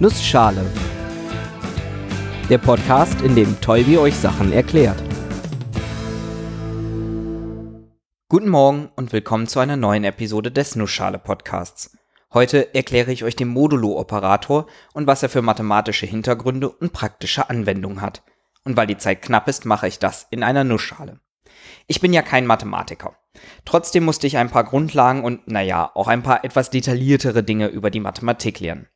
Nussschale. 0.00 0.64
Der 2.48 2.58
Podcast, 2.58 3.20
in 3.22 3.34
dem 3.34 3.60
Tolbi 3.60 3.98
euch 3.98 4.14
Sachen 4.14 4.52
erklärt. 4.52 5.02
Guten 8.28 8.48
Morgen 8.48 8.90
und 8.94 9.12
willkommen 9.12 9.48
zu 9.48 9.58
einer 9.58 9.76
neuen 9.76 10.04
Episode 10.04 10.52
des 10.52 10.76
Nussschale 10.76 11.18
Podcasts. 11.18 11.98
Heute 12.32 12.76
erkläre 12.76 13.10
ich 13.10 13.24
euch 13.24 13.34
den 13.34 13.48
Modulo-Operator 13.48 14.68
und 14.92 15.08
was 15.08 15.24
er 15.24 15.30
für 15.30 15.42
mathematische 15.42 16.06
Hintergründe 16.06 16.68
und 16.68 16.92
praktische 16.92 17.50
Anwendungen 17.50 18.00
hat. 18.00 18.22
Und 18.62 18.76
weil 18.76 18.86
die 18.86 18.98
Zeit 18.98 19.20
knapp 19.20 19.48
ist, 19.48 19.64
mache 19.64 19.88
ich 19.88 19.98
das 19.98 20.28
in 20.30 20.44
einer 20.44 20.62
Nussschale. 20.62 21.18
Ich 21.88 22.00
bin 22.00 22.12
ja 22.12 22.22
kein 22.22 22.46
Mathematiker. 22.46 23.16
Trotzdem 23.64 24.04
musste 24.04 24.28
ich 24.28 24.36
ein 24.36 24.50
paar 24.50 24.62
Grundlagen 24.62 25.24
und, 25.24 25.48
naja, 25.48 25.90
auch 25.94 26.06
ein 26.06 26.22
paar 26.22 26.44
etwas 26.44 26.70
detailliertere 26.70 27.42
Dinge 27.42 27.66
über 27.66 27.90
die 27.90 27.98
Mathematik 27.98 28.60
lernen. 28.60 28.86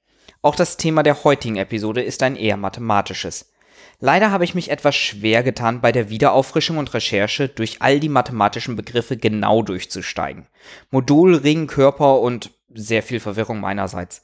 Auch 0.45 0.57
das 0.57 0.77
Thema 0.77 1.05
der 1.05 1.23
heutigen 1.23 1.57
Episode 1.57 2.03
ist 2.03 2.21
ein 2.25 2.35
eher 2.35 2.57
mathematisches. 2.57 3.53
Leider 4.00 4.33
habe 4.33 4.43
ich 4.43 4.57
mich 4.57 4.73
etwas 4.73 4.96
schwer 4.96 5.45
getan, 5.45 5.81
bei 5.81 5.93
der 5.93 6.11
Wiederauffrischung 6.11 6.79
und 6.79 6.93
Recherche 6.93 7.49
durch 7.49 7.81
all 7.81 8.00
die 8.00 8.09
mathematischen 8.09 8.75
Begriffe 8.75 9.17
genau 9.17 9.63
durchzusteigen. 9.63 10.49
Modul, 10.91 11.36
Ring, 11.36 11.69
Körper 11.69 12.19
und 12.19 12.50
sehr 12.75 13.05
viel 13.05 13.21
Verwirrung 13.21 13.61
meinerseits. 13.61 14.23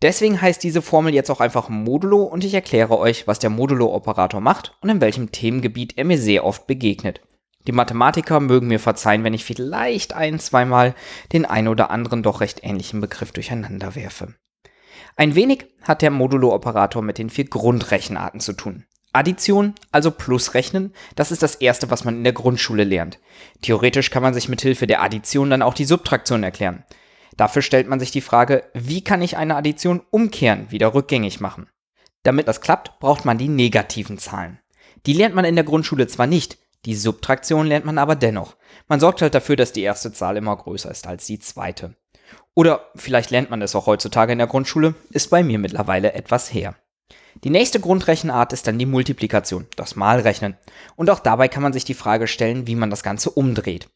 Deswegen 0.00 0.40
heißt 0.40 0.62
diese 0.62 0.80
Formel 0.80 1.12
jetzt 1.12 1.30
auch 1.30 1.40
einfach 1.40 1.68
Modulo 1.68 2.22
und 2.22 2.44
ich 2.44 2.54
erkläre 2.54 2.98
euch, 2.98 3.26
was 3.26 3.38
der 3.38 3.50
Modulo-Operator 3.50 4.40
macht 4.40 4.74
und 4.80 4.88
in 4.88 5.02
welchem 5.02 5.32
Themengebiet 5.32 5.98
er 5.98 6.06
mir 6.06 6.18
sehr 6.18 6.46
oft 6.46 6.66
begegnet. 6.66 7.20
Die 7.66 7.72
Mathematiker 7.72 8.40
mögen 8.40 8.68
mir 8.68 8.80
verzeihen, 8.80 9.22
wenn 9.22 9.34
ich 9.34 9.44
vielleicht 9.44 10.14
ein, 10.14 10.40
zweimal 10.40 10.94
den 11.34 11.44
ein 11.44 11.68
oder 11.68 11.90
anderen 11.90 12.22
doch 12.22 12.40
recht 12.40 12.60
ähnlichen 12.64 13.02
Begriff 13.02 13.32
durcheinander 13.32 13.94
werfe. 13.94 14.34
Ein 15.16 15.34
wenig 15.34 15.66
hat 15.82 16.02
der 16.02 16.10
Modulo-Operator 16.10 17.02
mit 17.02 17.18
den 17.18 17.30
vier 17.30 17.44
Grundrechenarten 17.46 18.40
zu 18.40 18.52
tun. 18.54 18.84
Addition, 19.12 19.74
also 19.90 20.10
Plusrechnen, 20.10 20.94
das 21.16 21.32
ist 21.32 21.42
das 21.42 21.56
erste, 21.56 21.90
was 21.90 22.04
man 22.04 22.16
in 22.16 22.24
der 22.24 22.32
Grundschule 22.32 22.84
lernt. 22.84 23.18
Theoretisch 23.60 24.10
kann 24.10 24.22
man 24.22 24.32
sich 24.32 24.48
mit 24.48 24.62
Hilfe 24.62 24.86
der 24.86 25.02
Addition 25.02 25.50
dann 25.50 25.60
auch 25.60 25.74
die 25.74 25.84
Subtraktion 25.84 26.42
erklären. 26.42 26.84
Dafür 27.36 27.62
stellt 27.62 27.88
man 27.88 28.00
sich 28.00 28.10
die 28.10 28.20
Frage, 28.22 28.64
wie 28.72 29.04
kann 29.04 29.20
ich 29.20 29.36
eine 29.36 29.56
Addition 29.56 30.02
umkehren, 30.10 30.70
wieder 30.70 30.94
rückgängig 30.94 31.40
machen? 31.40 31.68
Damit 32.22 32.48
das 32.48 32.60
klappt, 32.60 33.00
braucht 33.00 33.24
man 33.24 33.36
die 33.36 33.48
negativen 33.48 34.16
Zahlen. 34.16 34.60
Die 35.06 35.12
lernt 35.12 35.34
man 35.34 35.44
in 35.44 35.56
der 35.56 35.64
Grundschule 35.64 36.06
zwar 36.06 36.26
nicht, 36.26 36.58
die 36.84 36.94
Subtraktion 36.94 37.66
lernt 37.66 37.84
man 37.84 37.98
aber 37.98 38.16
dennoch. 38.16 38.56
Man 38.88 39.00
sorgt 39.00 39.22
halt 39.22 39.34
dafür, 39.34 39.56
dass 39.56 39.72
die 39.72 39.82
erste 39.82 40.12
Zahl 40.12 40.36
immer 40.36 40.56
größer 40.56 40.90
ist 40.90 41.06
als 41.06 41.26
die 41.26 41.38
zweite. 41.38 41.96
Oder 42.54 42.90
vielleicht 42.96 43.30
lernt 43.30 43.50
man 43.50 43.62
es 43.62 43.74
auch 43.74 43.86
heutzutage 43.86 44.32
in 44.32 44.38
der 44.38 44.46
Grundschule, 44.46 44.94
ist 45.10 45.30
bei 45.30 45.42
mir 45.42 45.58
mittlerweile 45.58 46.12
etwas 46.12 46.52
her. 46.52 46.74
Die 47.44 47.50
nächste 47.50 47.80
Grundrechenart 47.80 48.52
ist 48.52 48.66
dann 48.66 48.78
die 48.78 48.86
Multiplikation, 48.86 49.66
das 49.76 49.96
Malrechnen. 49.96 50.56
Und 50.96 51.08
auch 51.08 51.18
dabei 51.18 51.48
kann 51.48 51.62
man 51.62 51.72
sich 51.72 51.84
die 51.84 51.94
Frage 51.94 52.26
stellen, 52.26 52.66
wie 52.66 52.74
man 52.74 52.90
das 52.90 53.02
Ganze 53.02 53.30
umdreht. 53.30 53.88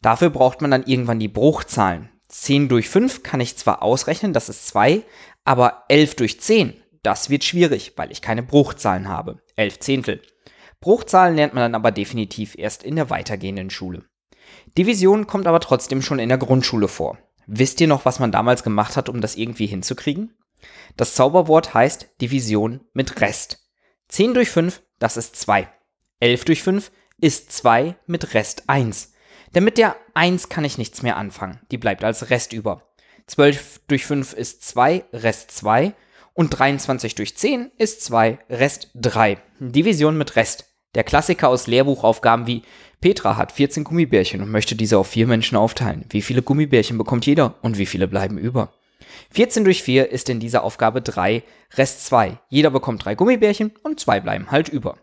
Dafür 0.00 0.30
braucht 0.30 0.62
man 0.62 0.70
dann 0.70 0.84
irgendwann 0.84 1.18
die 1.18 1.28
Bruchzahlen. 1.28 2.08
10 2.28 2.68
durch 2.68 2.88
5 2.88 3.22
kann 3.22 3.40
ich 3.40 3.56
zwar 3.56 3.82
ausrechnen, 3.82 4.32
das 4.32 4.48
ist 4.48 4.66
2, 4.68 5.02
aber 5.44 5.84
11 5.88 6.16
durch 6.16 6.40
10, 6.40 6.74
das 7.02 7.30
wird 7.30 7.44
schwierig, 7.44 7.94
weil 7.96 8.12
ich 8.12 8.22
keine 8.22 8.42
Bruchzahlen 8.42 9.08
habe. 9.08 9.40
11 9.56 9.80
Zehntel. 9.80 10.22
Bruchzahlen 10.80 11.36
lernt 11.36 11.54
man 11.54 11.62
dann 11.62 11.74
aber 11.74 11.90
definitiv 11.90 12.54
erst 12.56 12.82
in 12.82 12.96
der 12.96 13.10
weitergehenden 13.10 13.70
Schule. 13.70 14.04
Division 14.76 15.26
kommt 15.26 15.46
aber 15.46 15.60
trotzdem 15.60 16.02
schon 16.02 16.18
in 16.18 16.28
der 16.28 16.38
Grundschule 16.38 16.88
vor. 16.88 17.18
Wisst 17.50 17.80
ihr 17.80 17.86
noch, 17.86 18.04
was 18.04 18.18
man 18.18 18.30
damals 18.30 18.62
gemacht 18.62 18.94
hat, 18.98 19.08
um 19.08 19.22
das 19.22 19.36
irgendwie 19.36 19.66
hinzukriegen? 19.66 20.36
Das 20.98 21.14
Zauberwort 21.14 21.72
heißt 21.72 22.10
Division 22.20 22.82
mit 22.92 23.22
Rest. 23.22 23.70
10 24.08 24.34
durch 24.34 24.50
5, 24.50 24.82
das 24.98 25.16
ist 25.16 25.34
2. 25.36 25.66
11 26.20 26.44
durch 26.44 26.62
5 26.62 26.92
ist 27.18 27.50
2 27.52 27.96
mit 28.06 28.34
Rest 28.34 28.64
1. 28.66 29.14
Denn 29.54 29.64
mit 29.64 29.78
der 29.78 29.96
1 30.12 30.50
kann 30.50 30.66
ich 30.66 30.76
nichts 30.76 31.00
mehr 31.00 31.16
anfangen. 31.16 31.58
Die 31.70 31.78
bleibt 31.78 32.04
als 32.04 32.28
Rest 32.28 32.52
über. 32.52 32.82
12 33.28 33.80
durch 33.88 34.04
5 34.04 34.34
ist 34.34 34.68
2, 34.68 35.06
Rest 35.14 35.50
2. 35.52 35.94
Und 36.34 36.50
23 36.50 37.14
durch 37.14 37.34
10 37.34 37.72
ist 37.78 38.04
2, 38.04 38.40
Rest 38.50 38.90
3. 38.94 39.38
Division 39.58 40.18
mit 40.18 40.36
Rest. 40.36 40.66
Der 40.94 41.04
Klassiker 41.04 41.48
aus 41.48 41.66
Lehrbuchaufgaben 41.66 42.46
wie 42.46 42.62
Petra 43.00 43.36
hat 43.36 43.52
14 43.52 43.84
Gummibärchen 43.84 44.42
und 44.42 44.50
möchte 44.50 44.74
diese 44.74 44.98
auf 44.98 45.08
vier 45.08 45.26
Menschen 45.26 45.56
aufteilen. 45.56 46.04
Wie 46.08 46.22
viele 46.22 46.42
Gummibärchen 46.42 46.98
bekommt 46.98 47.26
jeder 47.26 47.54
und 47.62 47.78
wie 47.78 47.86
viele 47.86 48.08
bleiben 48.08 48.38
über? 48.38 48.72
14 49.30 49.64
durch 49.64 49.82
4 49.82 50.10
ist 50.10 50.28
in 50.28 50.40
dieser 50.40 50.64
Aufgabe 50.64 51.02
3, 51.02 51.42
Rest 51.76 52.06
2. 52.06 52.38
Jeder 52.48 52.70
bekommt 52.70 53.04
drei 53.04 53.14
Gummibärchen 53.14 53.72
und 53.82 54.00
zwei 54.00 54.20
bleiben 54.20 54.50
halt 54.50 54.68
über. 54.68 54.96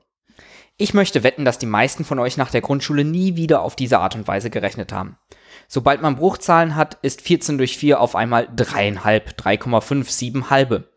Ich 0.77 0.93
möchte 0.93 1.23
wetten, 1.23 1.45
dass 1.45 1.59
die 1.59 1.67
meisten 1.67 2.03
von 2.03 2.19
euch 2.19 2.35
nach 2.35 2.51
der 2.51 2.61
Grundschule 2.61 3.05
nie 3.05 3.37
wieder 3.37 3.61
auf 3.61 3.75
diese 3.75 3.99
Art 3.99 4.15
und 4.15 4.27
Weise 4.27 4.49
gerechnet 4.49 4.91
haben. 4.91 5.17
Sobald 5.67 6.01
man 6.01 6.17
Bruchzahlen 6.17 6.75
hat, 6.75 6.97
ist 7.01 7.21
14 7.21 7.57
durch 7.57 7.77
4 7.77 8.01
auf 8.01 8.15
einmal 8.15 8.47
3,5, 8.47 9.35
3,5, 9.37 10.11
7 10.11 10.49
halbe. 10.49 10.89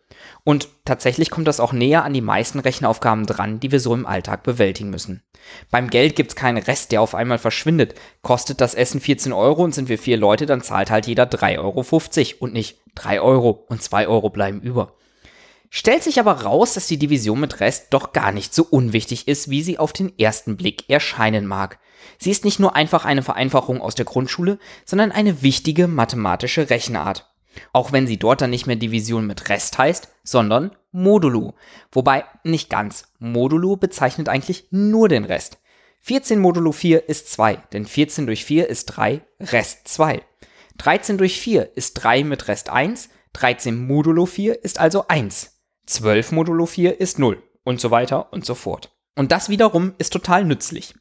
Und 0.44 0.68
tatsächlich 0.84 1.30
kommt 1.30 1.48
das 1.48 1.60
auch 1.60 1.72
näher 1.72 2.04
an 2.04 2.12
die 2.12 2.20
meisten 2.20 2.58
Rechenaufgaben 2.58 3.26
dran, 3.26 3.60
die 3.60 3.72
wir 3.72 3.80
so 3.80 3.94
im 3.94 4.06
Alltag 4.06 4.42
bewältigen 4.42 4.90
müssen. 4.90 5.22
Beim 5.70 5.90
Geld 5.90 6.16
gibt 6.16 6.30
es 6.30 6.36
keinen 6.36 6.58
Rest, 6.58 6.92
der 6.92 7.02
auf 7.02 7.14
einmal 7.14 7.38
verschwindet. 7.38 7.94
Kostet 8.22 8.60
das 8.60 8.74
Essen 8.74 9.00
14 9.00 9.32
Euro 9.32 9.62
und 9.64 9.74
sind 9.74 9.88
wir 9.88 9.98
vier 9.98 10.16
Leute, 10.16 10.46
dann 10.46 10.62
zahlt 10.62 10.90
halt 10.90 11.06
jeder 11.06 11.24
3,50 11.24 11.58
Euro 11.58 12.36
und 12.40 12.52
nicht 12.52 12.78
3 12.94 13.20
Euro 13.20 13.50
und 13.68 13.82
2 13.82 14.08
Euro 14.08 14.30
bleiben 14.30 14.60
über. 14.60 14.94
Stellt 15.70 16.02
sich 16.02 16.18
aber 16.18 16.32
raus, 16.42 16.74
dass 16.74 16.86
die 16.86 16.98
Division 16.98 17.40
mit 17.40 17.60
Rest 17.60 17.88
doch 17.90 18.12
gar 18.12 18.32
nicht 18.32 18.54
so 18.54 18.64
unwichtig 18.64 19.28
ist, 19.28 19.50
wie 19.50 19.62
sie 19.62 19.78
auf 19.78 19.92
den 19.92 20.18
ersten 20.18 20.56
Blick 20.56 20.88
erscheinen 20.88 21.46
mag. 21.46 21.78
Sie 22.18 22.30
ist 22.30 22.44
nicht 22.44 22.58
nur 22.58 22.74
einfach 22.74 23.04
eine 23.04 23.22
Vereinfachung 23.22 23.82
aus 23.82 23.94
der 23.94 24.06
Grundschule, 24.06 24.58
sondern 24.86 25.12
eine 25.12 25.42
wichtige 25.42 25.86
mathematische 25.86 26.70
Rechenart. 26.70 27.28
Auch 27.72 27.92
wenn 27.92 28.06
sie 28.06 28.18
dort 28.18 28.40
dann 28.40 28.50
nicht 28.50 28.66
mehr 28.66 28.76
Division 28.76 29.26
mit 29.26 29.48
Rest 29.48 29.78
heißt, 29.78 30.08
sondern 30.22 30.72
Modulo. 30.92 31.54
Wobei 31.92 32.24
nicht 32.44 32.70
ganz. 32.70 33.04
Modulo 33.18 33.76
bezeichnet 33.76 34.28
eigentlich 34.28 34.68
nur 34.70 35.08
den 35.08 35.24
Rest. 35.24 35.58
14 36.00 36.38
modulo 36.38 36.72
4 36.72 37.08
ist 37.08 37.30
2, 37.32 37.56
denn 37.72 37.84
14 37.84 38.26
durch 38.26 38.44
4 38.44 38.68
ist 38.68 38.86
3, 38.86 39.20
Rest 39.40 39.88
2. 39.88 40.22
13 40.78 41.18
durch 41.18 41.40
4 41.40 41.76
ist 41.76 41.94
3 41.94 42.24
mit 42.24 42.48
Rest 42.48 42.70
1, 42.70 43.10
13 43.32 43.86
modulo 43.86 44.24
4 44.24 44.64
ist 44.64 44.78
also 44.78 45.06
1. 45.08 45.60
12 45.86 46.32
modulo 46.32 46.66
4 46.66 47.00
ist 47.00 47.18
0 47.18 47.42
und 47.64 47.80
so 47.80 47.90
weiter 47.90 48.32
und 48.32 48.46
so 48.46 48.54
fort. 48.54 48.92
Und 49.16 49.32
das 49.32 49.48
wiederum 49.48 49.94
ist 49.98 50.12
total 50.12 50.44
nützlich. 50.44 50.94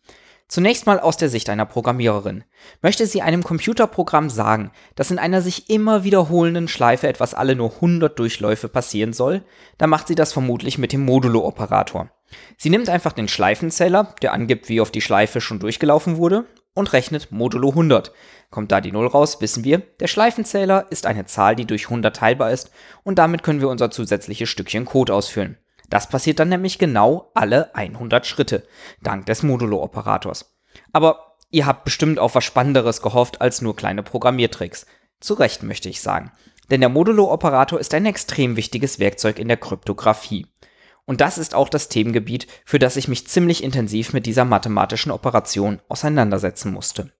Zunächst 0.48 0.86
mal 0.86 1.00
aus 1.00 1.18
der 1.18 1.28
Sicht 1.28 1.50
einer 1.50 1.66
Programmiererin. 1.66 2.46
Möchte 2.82 3.06
sie 3.06 3.22
einem 3.22 3.44
Computerprogramm 3.44 4.30
sagen, 4.30 4.72
dass 4.96 5.12
in 5.12 5.20
einer 5.20 5.42
sich 5.42 5.70
immer 5.70 6.06
wiederholenden 6.06 6.70
Schleife 6.70 7.08
etwas 7.08 7.34
alle 7.34 7.56
nur 7.56 7.76
100 7.76 8.18
Durchläufe 8.18 8.70
passieren 8.70 9.12
soll, 9.12 9.44
dann 9.78 9.90
macht 9.90 10.08
sie 10.08 10.16
das 10.16 10.32
vermutlich 10.32 10.78
mit 10.78 10.94
dem 10.94 11.04
Modulo-Operator. 11.04 12.10
Sie 12.58 12.70
nimmt 12.70 12.88
einfach 12.88 13.12
den 13.12 13.28
Schleifenzähler, 13.28 14.16
der 14.22 14.34
angibt, 14.34 14.70
wie 14.70 14.80
oft 14.80 14.96
die 14.96 15.02
Schleife 15.02 15.42
schon 15.42 15.60
durchgelaufen 15.60 16.16
wurde, 16.16 16.46
und 16.74 16.94
rechnet 16.94 17.32
Modulo 17.32 17.70
100. 17.70 18.14
Kommt 18.50 18.72
da 18.72 18.80
die 18.80 18.92
0 18.92 19.08
raus, 19.08 19.42
wissen 19.42 19.64
wir, 19.64 19.80
der 19.80 20.08
Schleifenzähler 20.08 20.86
ist 20.92 21.08
eine 21.08 21.26
Zahl, 21.26 21.56
die 21.56 21.66
durch 21.66 21.86
100 21.86 22.16
teilbar 22.16 22.52
ist 22.52 22.72
und 23.04 23.18
damit 23.20 23.44
können 23.44 23.62
wir 23.62 23.70
unser 23.70 23.92
zusätzliches 23.92 24.48
Stückchen 24.48 24.86
Code 24.86 25.14
ausführen. 25.14 25.58
Das 25.90 26.10
passiert 26.10 26.40
dann 26.40 26.50
nämlich 26.50 26.80
genau 26.80 27.32
alle 27.34 27.74
100 27.76 28.26
Schritte, 28.26 28.68
dank 29.02 29.26
des 29.26 29.44
Modulo-Operators. 29.44 30.58
Aber 30.92 31.36
ihr 31.50 31.66
habt 31.66 31.86
bestimmt 31.86 32.20
auf 32.20 32.36
was 32.36 32.44
Spannenderes 32.44 33.02
gehofft 33.02 33.42
als 33.42 33.62
nur 33.62 33.76
kleine 33.76 34.04
Programmiertricks. 34.04 34.86
Zu 35.20 35.36
Recht 35.36 35.64
möchte 35.64 35.90
ich 35.90 36.02
sagen. 36.02 36.32
Denn 36.70 36.82
der 36.82 36.90
Modulo-Operator 36.90 37.80
ist 37.80 37.94
ein 37.94 38.06
extrem 38.06 38.58
wichtiges 38.58 39.00
Werkzeug 39.00 39.40
in 39.40 39.48
der 39.48 39.58
Kryptographie. 39.58 40.48
Und 41.06 41.22
das 41.22 41.38
ist 41.38 41.56
auch 41.56 41.70
das 41.70 41.88
Themengebiet, 41.88 42.48
für 42.66 42.80
das 42.80 42.98
ich 42.98 43.08
mich 43.08 43.28
ziemlich 43.28 43.64
intensiv 43.64 44.12
mit 44.12 44.26
dieser 44.26 44.44
mathematischen 44.44 45.12
Operation 45.12 45.80
auseinandersetzen 45.88 46.74
musste. 46.74 47.14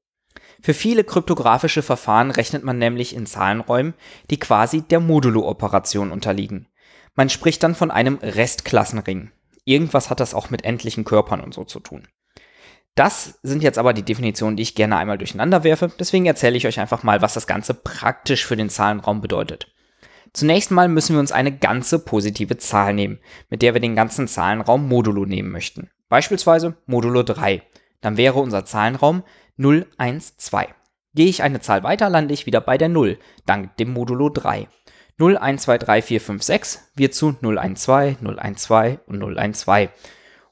Für 0.62 0.74
viele 0.74 1.06
kryptografische 1.06 1.82
Verfahren 1.82 2.32
rechnet 2.32 2.64
man 2.64 2.78
nämlich 2.78 3.16
in 3.16 3.26
Zahlenräumen, 3.26 3.94
die 4.30 4.40
quasi 4.40 4.82
der 4.82 5.00
Modulo-Operation 5.00 6.12
unterliegen. 6.12 6.68
Man 7.18 7.30
spricht 7.30 7.64
dann 7.64 7.74
von 7.74 7.90
einem 7.90 8.20
Restklassenring. 8.22 9.32
Irgendwas 9.66 10.12
hat 10.12 10.20
das 10.20 10.36
auch 10.36 10.52
mit 10.52 10.64
endlichen 10.64 11.04
Körpern 11.04 11.42
und 11.42 11.52
so 11.52 11.66
zu 11.66 11.80
tun. 11.80 12.08
Das 12.94 13.40
sind 13.42 13.64
jetzt 13.64 13.80
aber 13.80 13.94
die 13.94 14.04
Definitionen, 14.04 14.56
die 14.56 14.62
ich 14.64 14.76
gerne 14.76 14.98
einmal 14.98 15.18
durcheinander 15.18 15.64
werfe. 15.64 15.92
Deswegen 16.00 16.28
erzähle 16.28 16.58
ich 16.58 16.68
euch 16.68 16.80
einfach 16.80 17.02
mal, 17.02 17.22
was 17.24 17.34
das 17.34 17.48
Ganze 17.48 17.74
praktisch 17.74 18.46
für 18.46 18.56
den 18.56 18.70
Zahlenraum 18.70 19.20
bedeutet. 19.20 19.68
Zunächst 20.32 20.70
mal 20.70 20.88
müssen 20.90 21.16
wir 21.16 21.20
uns 21.20 21.32
eine 21.32 21.52
ganze 21.52 21.98
positive 21.98 22.58
Zahl 22.58 22.94
nehmen, 22.94 23.18
mit 23.50 23.64
der 23.64 23.74
wir 23.74 23.82
den 23.82 23.96
ganzen 23.96 24.28
Zahlenraum 24.28 24.88
modulo 24.88 25.26
nehmen 25.26 25.52
möchten. 25.52 25.90
Beispielsweise 26.10 26.78
modulo 26.86 27.24
3. 27.24 27.64
Dann 28.00 28.18
wäre 28.18 28.40
unser 28.40 28.64
Zahlenraum 28.64 29.24
0, 29.56 29.88
1, 29.98 30.38
2. 30.38 30.68
Gehe 31.16 31.28
ich 31.28 31.42
eine 31.42 31.62
Zahl 31.62 31.82
weiter, 31.82 32.12
lande 32.12 32.36
ich 32.36 32.46
wieder 32.46 32.62
bei 32.62 32.78
der 32.78 32.90
0, 32.90 33.18
dank 33.48 33.76
dem 33.78 33.92
modulo 33.92 34.30
3. 34.30 34.68
0, 35.20 35.38
1, 35.38 35.64
2, 35.64 35.78
3, 35.80 36.02
4, 36.02 36.22
5, 36.22 36.44
6 36.44 36.80
wird 36.96 37.16
zu 37.16 37.36
0, 37.42 37.58
1, 37.58 37.82
2, 37.82 38.18
0, 38.22 38.40
1, 38.40 38.62
2 38.62 39.00
und 39.08 39.18
0, 39.18 39.40
1, 39.40 39.60
2. 39.60 39.90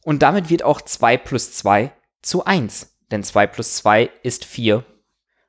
Und 0.03 0.23
damit 0.23 0.49
wird 0.49 0.63
auch 0.63 0.81
2 0.81 1.17
plus 1.17 1.53
2 1.53 1.91
zu 2.21 2.45
1, 2.45 2.97
denn 3.11 3.23
2 3.23 3.47
plus 3.47 3.75
2 3.75 4.09
ist 4.23 4.43
4, 4.43 4.83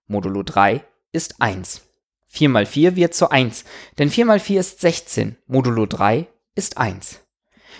modulo 0.06 0.42
3 0.42 0.84
ist 1.12 1.40
1. 1.40 1.82
4 2.28 2.48
mal 2.50 2.66
4 2.66 2.96
wird 2.96 3.14
zu 3.14 3.30
1, 3.30 3.64
denn 3.98 4.10
4 4.10 4.26
mal 4.26 4.40
4 4.40 4.60
ist 4.60 4.80
16, 4.80 5.36
modulo 5.46 5.86
3 5.86 6.26
ist 6.54 6.76
1. 6.76 7.22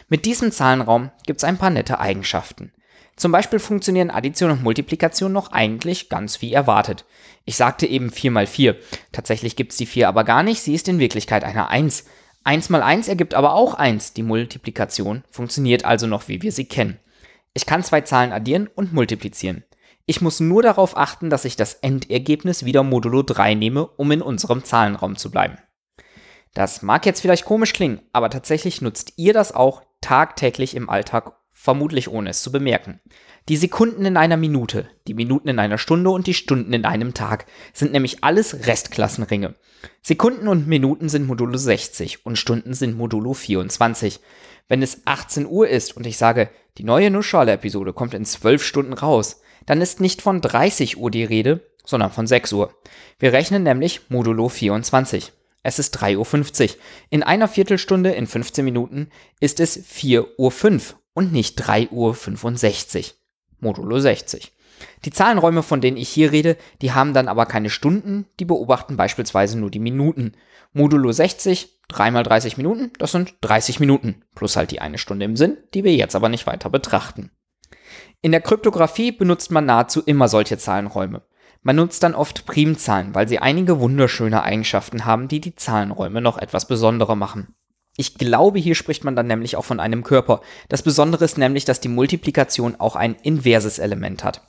Mit 0.08 0.24
diesem 0.24 0.52
Zahlenraum 0.52 1.10
gibt 1.26 1.40
es 1.40 1.44
ein 1.44 1.58
paar 1.58 1.70
nette 1.70 1.98
Eigenschaften. 1.98 2.72
Zum 3.16 3.32
Beispiel 3.32 3.58
funktionieren 3.58 4.10
Addition 4.10 4.50
und 4.50 4.62
Multiplikation 4.62 5.32
noch 5.32 5.50
eigentlich 5.50 6.10
ganz 6.10 6.42
wie 6.42 6.52
erwartet. 6.52 7.06
Ich 7.46 7.56
sagte 7.56 7.86
eben 7.86 8.10
4 8.10 8.30
mal 8.30 8.46
4. 8.46 8.76
Tatsächlich 9.10 9.56
gibt 9.56 9.72
es 9.72 9.78
die 9.78 9.86
4 9.86 10.08
aber 10.08 10.24
gar 10.24 10.42
nicht, 10.42 10.60
sie 10.60 10.74
ist 10.74 10.86
in 10.86 10.98
Wirklichkeit 10.98 11.42
eine 11.42 11.68
1. 11.68 12.04
1 12.44 12.68
mal 12.68 12.82
1 12.82 13.08
ergibt 13.08 13.34
aber 13.34 13.54
auch 13.54 13.74
1. 13.74 14.12
Die 14.12 14.22
Multiplikation 14.22 15.24
funktioniert 15.30 15.84
also 15.84 16.06
noch, 16.06 16.28
wie 16.28 16.42
wir 16.42 16.52
sie 16.52 16.66
kennen. 16.66 17.00
Ich 17.54 17.64
kann 17.64 17.82
zwei 17.82 18.02
Zahlen 18.02 18.32
addieren 18.32 18.68
und 18.74 18.92
multiplizieren. 18.92 19.64
Ich 20.04 20.20
muss 20.20 20.38
nur 20.38 20.62
darauf 20.62 20.96
achten, 20.96 21.30
dass 21.30 21.46
ich 21.46 21.56
das 21.56 21.74
Endergebnis 21.74 22.64
wieder 22.66 22.82
modulo 22.82 23.22
3 23.22 23.54
nehme, 23.54 23.86
um 23.86 24.12
in 24.12 24.22
unserem 24.22 24.62
Zahlenraum 24.62 25.16
zu 25.16 25.30
bleiben. 25.30 25.56
Das 26.52 26.82
mag 26.82 27.04
jetzt 27.06 27.20
vielleicht 27.20 27.46
komisch 27.46 27.72
klingen, 27.72 28.02
aber 28.12 28.30
tatsächlich 28.30 28.82
nutzt 28.82 29.14
ihr 29.16 29.32
das 29.32 29.52
auch 29.52 29.82
tagtäglich 30.00 30.76
im 30.76 30.88
Alltag 30.88 31.32
vermutlich 31.66 32.08
ohne 32.08 32.30
es 32.30 32.42
zu 32.42 32.52
bemerken. 32.52 33.00
Die 33.48 33.56
Sekunden 33.56 34.04
in 34.04 34.16
einer 34.16 34.36
Minute, 34.36 34.88
die 35.08 35.14
Minuten 35.14 35.48
in 35.48 35.58
einer 35.58 35.78
Stunde 35.78 36.10
und 36.10 36.28
die 36.28 36.34
Stunden 36.34 36.72
in 36.72 36.84
einem 36.84 37.12
Tag 37.12 37.46
sind 37.72 37.90
nämlich 37.90 38.22
alles 38.22 38.68
Restklassenringe. 38.68 39.56
Sekunden 40.00 40.46
und 40.46 40.68
Minuten 40.68 41.08
sind 41.08 41.26
Modulo 41.26 41.58
60 41.58 42.24
und 42.24 42.38
Stunden 42.38 42.72
sind 42.72 42.96
Modulo 42.96 43.34
24. 43.34 44.20
Wenn 44.68 44.80
es 44.80 45.02
18 45.06 45.44
Uhr 45.44 45.68
ist 45.68 45.96
und 45.96 46.06
ich 46.06 46.18
sage, 46.18 46.50
die 46.78 46.84
neue 46.84 47.10
Nussschale-Episode 47.10 47.92
kommt 47.92 48.14
in 48.14 48.24
12 48.24 48.62
Stunden 48.62 48.92
raus, 48.92 49.40
dann 49.66 49.80
ist 49.80 50.00
nicht 50.00 50.22
von 50.22 50.40
30 50.40 50.98
Uhr 50.98 51.10
die 51.10 51.24
Rede, 51.24 51.66
sondern 51.84 52.12
von 52.12 52.28
6 52.28 52.52
Uhr. 52.52 52.72
Wir 53.18 53.32
rechnen 53.32 53.64
nämlich 53.64 54.02
Modulo 54.08 54.48
24. 54.48 55.32
Es 55.64 55.80
ist 55.80 56.00
3.50 56.00 56.62
Uhr. 56.62 56.76
In 57.10 57.24
einer 57.24 57.48
Viertelstunde, 57.48 58.12
in 58.12 58.28
15 58.28 58.64
Minuten, 58.64 59.08
ist 59.40 59.58
es 59.58 59.84
4.05 59.84 60.92
Uhr 60.92 61.00
und 61.16 61.32
nicht 61.32 61.60
3.65 61.60 62.98
Uhr. 62.98 63.04
Modulo 63.58 63.98
60. 63.98 64.52
Die 65.06 65.10
Zahlenräume, 65.10 65.62
von 65.62 65.80
denen 65.80 65.96
ich 65.96 66.10
hier 66.10 66.30
rede, 66.30 66.58
die 66.82 66.92
haben 66.92 67.14
dann 67.14 67.28
aber 67.28 67.46
keine 67.46 67.70
Stunden, 67.70 68.26
die 68.38 68.44
beobachten 68.44 68.98
beispielsweise 68.98 69.58
nur 69.58 69.70
die 69.70 69.78
Minuten. 69.78 70.32
Modulo 70.74 71.10
60, 71.10 71.80
3 71.88 72.10
mal 72.10 72.22
30 72.22 72.58
Minuten, 72.58 72.92
das 72.98 73.12
sind 73.12 73.34
30 73.40 73.80
Minuten, 73.80 74.22
plus 74.34 74.56
halt 74.56 74.70
die 74.70 74.82
eine 74.82 74.98
Stunde 74.98 75.24
im 75.24 75.36
Sinn, 75.36 75.56
die 75.72 75.84
wir 75.84 75.94
jetzt 75.96 76.14
aber 76.14 76.28
nicht 76.28 76.46
weiter 76.46 76.68
betrachten. 76.68 77.30
In 78.20 78.32
der 78.32 78.42
Kryptographie 78.42 79.10
benutzt 79.10 79.50
man 79.50 79.64
nahezu 79.64 80.02
immer 80.02 80.28
solche 80.28 80.58
Zahlenräume. 80.58 81.22
Man 81.62 81.76
nutzt 81.76 82.02
dann 82.02 82.14
oft 82.14 82.44
Primzahlen, 82.44 83.14
weil 83.14 83.26
sie 83.26 83.38
einige 83.38 83.80
wunderschöne 83.80 84.42
Eigenschaften 84.42 85.06
haben, 85.06 85.28
die 85.28 85.40
die 85.40 85.56
Zahlenräume 85.56 86.20
noch 86.20 86.36
etwas 86.36 86.68
besonderer 86.68 87.16
machen. 87.16 87.55
Ich 87.96 88.14
glaube, 88.14 88.58
hier 88.58 88.74
spricht 88.74 89.04
man 89.04 89.16
dann 89.16 89.26
nämlich 89.26 89.56
auch 89.56 89.64
von 89.64 89.80
einem 89.80 90.02
Körper. 90.02 90.40
Das 90.68 90.82
Besondere 90.82 91.24
ist 91.24 91.38
nämlich, 91.38 91.64
dass 91.64 91.80
die 91.80 91.88
Multiplikation 91.88 92.76
auch 92.78 92.96
ein 92.96 93.14
inverses 93.22 93.78
Element 93.78 94.22
hat. 94.22 94.42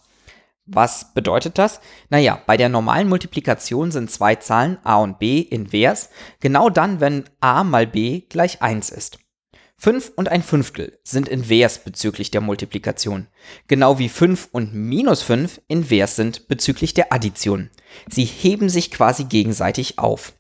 Was 0.66 1.14
bedeutet 1.14 1.58
das? 1.58 1.80
Naja, 2.10 2.42
bei 2.46 2.58
der 2.58 2.68
normalen 2.68 3.08
Multiplikation 3.08 3.90
sind 3.92 4.12
zwei 4.12 4.36
Zahlen 4.36 4.78
a 4.84 4.98
und 4.98 5.18
b 5.18 5.40
invers, 5.40 6.10
genau 6.42 6.70
dann, 6.70 7.00
wenn 7.00 7.24
a 7.40 7.64
mal 7.64 7.88
b 7.88 8.24
gleich 8.28 8.62
1 8.62 8.90
ist. 8.90 9.18
5 9.80 10.14
und 10.16 10.28
ein 10.28 10.42
Fünftel 10.42 11.00
sind 11.04 11.30
invers 11.30 11.84
bezüglich 11.84 12.32
der 12.32 12.42
Multiplikation, 12.42 13.28
genau 13.68 14.00
wie 14.00 14.10
5 14.10 14.50
und 14.52 14.74
minus 14.74 15.22
5 15.22 15.62
invers 15.68 16.16
sind 16.16 16.48
bezüglich 16.48 16.96
der 16.96 17.14
Addition. 17.14 17.70
Sie 18.10 18.26
heben 18.26 18.70
sich 18.70 18.92
quasi 18.92 19.26
gegenseitig 19.26 20.00
auf. 20.00 20.34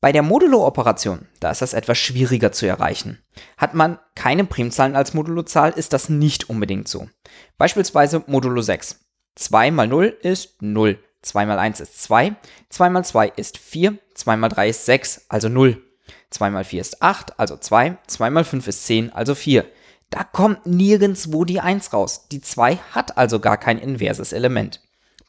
Bei 0.00 0.12
der 0.12 0.22
Modulo-Operation, 0.22 1.26
da 1.40 1.50
ist 1.50 1.60
das 1.60 1.72
etwas 1.72 1.98
schwieriger 1.98 2.52
zu 2.52 2.66
erreichen. 2.66 3.18
Hat 3.56 3.74
man 3.74 3.98
keine 4.14 4.44
Primzahlen 4.44 4.94
als 4.94 5.12
Modulozahl, 5.12 5.72
ist 5.72 5.92
das 5.92 6.08
nicht 6.08 6.48
unbedingt 6.48 6.86
so. 6.86 7.08
Beispielsweise 7.56 8.22
Modulo 8.28 8.62
6. 8.62 9.00
2 9.34 9.72
mal 9.72 9.88
0 9.88 10.16
ist 10.22 10.62
0, 10.62 11.00
2 11.22 11.46
mal 11.46 11.58
1 11.58 11.80
ist 11.80 12.00
2, 12.00 12.36
2 12.68 12.90
mal 12.90 13.04
2 13.04 13.28
ist 13.28 13.58
4, 13.58 13.98
2 14.14 14.36
mal 14.36 14.48
3 14.48 14.68
ist 14.68 14.86
6, 14.86 15.26
also 15.28 15.48
0. 15.48 15.82
2 16.30 16.50
mal 16.50 16.64
4 16.64 16.80
ist 16.80 17.02
8, 17.02 17.40
also 17.40 17.56
2, 17.56 17.98
2 18.06 18.30
mal 18.30 18.44
5 18.44 18.68
ist 18.68 18.86
10, 18.86 19.12
also 19.12 19.34
4. 19.34 19.64
Da 20.10 20.22
kommt 20.22 20.64
nirgendwo 20.64 21.44
die 21.44 21.60
1 21.60 21.92
raus. 21.92 22.28
Die 22.28 22.40
2 22.40 22.76
hat 22.92 23.18
also 23.18 23.40
gar 23.40 23.56
kein 23.56 23.78
inverses 23.78 24.32
Element. 24.32 24.80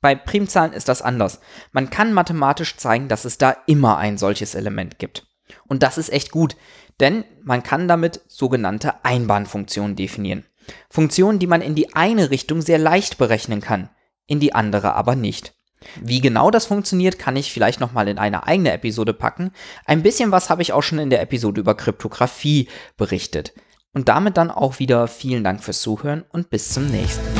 Bei 0.02 0.16
Primzahlen 0.16 0.74
ist 0.74 0.88
das 0.88 1.02
anders. 1.02 1.40
Man 1.72 1.90
kann 1.90 2.14
mathematisch 2.14 2.78
zeigen, 2.78 3.08
dass 3.08 3.26
es 3.26 3.38
da 3.38 3.56
immer 3.68 3.98
ein 3.98 4.18
solches 4.18 4.56
Element 4.56 5.00
gibt. 5.00 5.28
Und 5.68 5.84
das 5.84 5.98
ist 5.98 6.12
echt 6.12 6.32
gut, 6.32 6.56
denn 7.00 7.26
man 7.44 7.64
kann 7.64 7.88
damit 7.88 8.22
sogenannte 8.28 9.04
Einbahnfunktionen 9.04 9.96
definieren. 9.96 10.46
Funktionen, 10.90 11.40
die 11.40 11.48
man 11.48 11.62
in 11.62 11.76
die 11.76 11.96
eine 11.96 12.30
Richtung 12.30 12.62
sehr 12.62 12.78
leicht 12.78 13.18
berechnen 13.18 13.62
kann, 13.62 13.90
in 14.28 14.40
die 14.40 14.54
andere 14.54 14.94
aber 14.94 15.16
nicht. 15.16 15.54
Wie 16.02 16.22
genau 16.22 16.52
das 16.52 16.66
funktioniert, 16.66 17.20
kann 17.20 17.36
ich 17.36 17.54
vielleicht 17.54 17.80
nochmal 17.80 18.08
in 18.08 18.18
eine 18.18 18.46
eigene 18.46 18.72
Episode 18.72 19.14
packen. 19.14 19.52
Ein 19.86 20.04
bisschen 20.04 20.32
was 20.32 20.50
habe 20.50 20.62
ich 20.62 20.74
auch 20.74 20.84
schon 20.84 21.00
in 21.00 21.10
der 21.10 21.22
Episode 21.22 21.62
über 21.62 21.76
Kryptographie 21.76 22.68
berichtet. 22.98 23.54
Und 23.94 24.10
damit 24.10 24.38
dann 24.38 24.52
auch 24.52 24.80
wieder 24.80 25.08
vielen 25.08 25.44
Dank 25.44 25.64
fürs 25.64 25.82
Zuhören 25.82 26.26
und 26.30 26.50
bis 26.50 26.70
zum 26.70 26.88
nächsten 26.88 27.34
Mal. 27.34 27.39